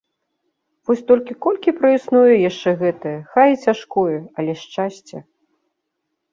[0.89, 5.17] Вось толькі колькі праіснуе яшчэ гэтае, хай і цяжкое, але шчасце?